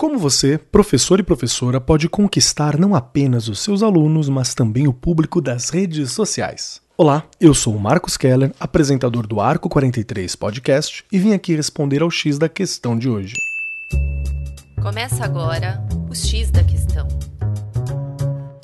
[0.00, 4.92] Como você, professor e professora, pode conquistar não apenas os seus alunos, mas também o
[4.92, 6.80] público das redes sociais?
[6.96, 12.00] Olá, eu sou o Marcos Keller, apresentador do Arco 43 Podcast, e vim aqui responder
[12.00, 13.34] ao X da questão de hoje.
[14.80, 17.08] Começa agora o X da questão.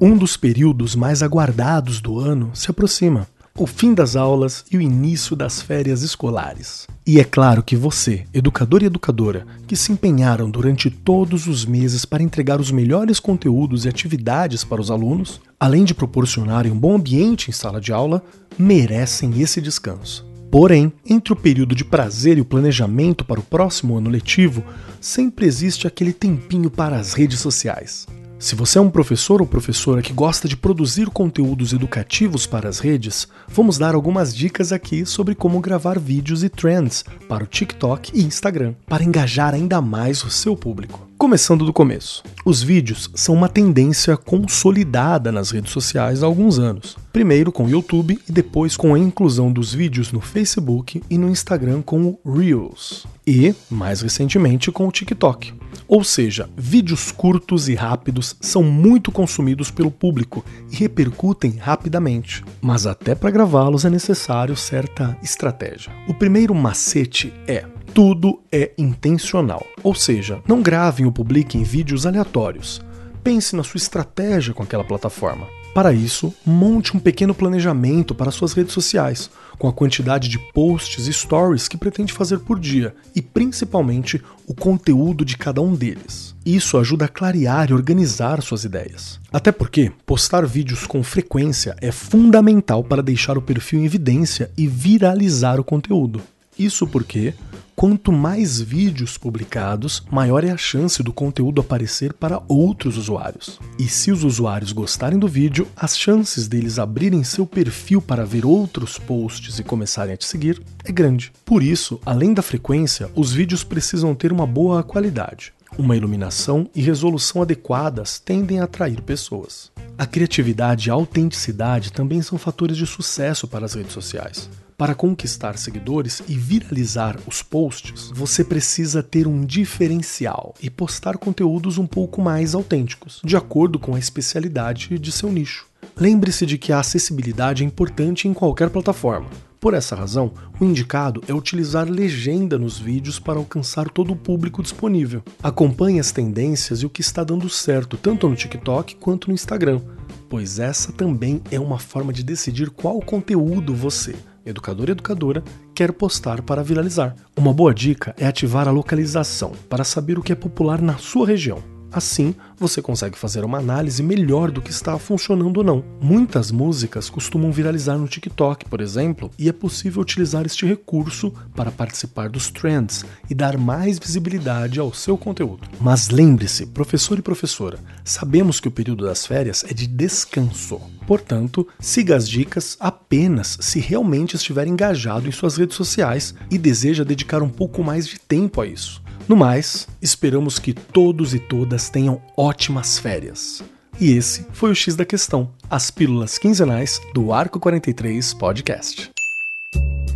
[0.00, 4.80] Um dos períodos mais aguardados do ano se aproxima o fim das aulas e o
[4.80, 6.86] início das férias escolares.
[7.04, 12.04] E é claro que você, educador e educadora, que se empenharam durante todos os meses
[12.04, 16.94] para entregar os melhores conteúdos e atividades para os alunos, além de proporcionarem um bom
[16.94, 18.22] ambiente em sala de aula,
[18.56, 20.24] merecem esse descanso.
[20.50, 24.62] Porém, entre o período de prazer e o planejamento para o próximo ano letivo,
[25.00, 28.06] sempre existe aquele tempinho para as redes sociais.
[28.38, 32.78] Se você é um professor ou professora que gosta de produzir conteúdos educativos para as
[32.78, 38.12] redes, vamos dar algumas dicas aqui sobre como gravar vídeos e trends para o TikTok
[38.14, 41.07] e Instagram, para engajar ainda mais o seu público.
[41.18, 42.22] Começando do começo.
[42.44, 46.96] Os vídeos são uma tendência consolidada nas redes sociais há alguns anos.
[47.12, 51.28] Primeiro com o YouTube e depois com a inclusão dos vídeos no Facebook e no
[51.28, 53.04] Instagram com o Reels.
[53.26, 55.52] E, mais recentemente, com o TikTok.
[55.88, 62.44] Ou seja, vídeos curtos e rápidos são muito consumidos pelo público e repercutem rapidamente.
[62.60, 65.92] Mas até para gravá-los é necessário certa estratégia.
[66.06, 67.64] O primeiro macete é
[67.98, 69.66] tudo é intencional.
[69.82, 72.80] Ou seja, não gravem ou publiquem vídeos aleatórios.
[73.24, 75.48] Pense na sua estratégia com aquela plataforma.
[75.74, 81.08] Para isso, monte um pequeno planejamento para suas redes sociais, com a quantidade de posts
[81.08, 86.36] e stories que pretende fazer por dia e principalmente o conteúdo de cada um deles.
[86.46, 89.18] Isso ajuda a clarear e organizar suas ideias.
[89.32, 94.68] Até porque postar vídeos com frequência é fundamental para deixar o perfil em evidência e
[94.68, 96.22] viralizar o conteúdo.
[96.56, 97.34] Isso porque
[97.78, 103.60] quanto mais vídeos publicados, maior é a chance do conteúdo aparecer para outros usuários.
[103.78, 108.44] E se os usuários gostarem do vídeo, as chances deles abrirem seu perfil para ver
[108.44, 111.30] outros posts e começarem a te seguir é grande.
[111.44, 115.52] Por isso, além da frequência, os vídeos precisam ter uma boa qualidade.
[115.78, 119.70] Uma iluminação e resolução adequadas tendem a atrair pessoas.
[119.96, 124.50] A criatividade e a autenticidade também são fatores de sucesso para as redes sociais.
[124.78, 131.78] Para conquistar seguidores e viralizar os posts, você precisa ter um diferencial e postar conteúdos
[131.78, 135.66] um pouco mais autênticos, de acordo com a especialidade de seu nicho.
[135.96, 139.26] Lembre-se de que a acessibilidade é importante em qualquer plataforma.
[139.58, 140.30] Por essa razão,
[140.60, 145.24] o indicado é utilizar legenda nos vídeos para alcançar todo o público disponível.
[145.42, 149.80] Acompanhe as tendências e o que está dando certo tanto no TikTok quanto no Instagram,
[150.28, 155.42] pois essa também é uma forma de decidir qual conteúdo você, educador e educadora,
[155.74, 157.14] quer postar para viralizar.
[157.36, 161.26] Uma boa dica é ativar a localização para saber o que é popular na sua
[161.26, 161.77] região.
[161.90, 165.84] Assim, você consegue fazer uma análise melhor do que está funcionando ou não.
[166.00, 171.70] Muitas músicas costumam viralizar no TikTok, por exemplo, e é possível utilizar este recurso para
[171.70, 175.68] participar dos trends e dar mais visibilidade ao seu conteúdo.
[175.80, 180.80] Mas lembre-se, professor e professora, sabemos que o período das férias é de descanso.
[181.06, 187.02] Portanto, siga as dicas apenas se realmente estiver engajado em suas redes sociais e deseja
[187.02, 189.02] dedicar um pouco mais de tempo a isso.
[189.28, 193.62] No mais, esperamos que todos e todas tenham ótimas férias.
[194.00, 199.10] E esse foi o X da Questão, as pílulas quinzenais do Arco 43 Podcast.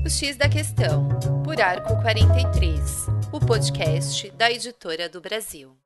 [0.03, 1.11] O X da Questão,
[1.45, 2.81] por Arco 43,
[3.31, 5.82] o podcast da editora do Brasil.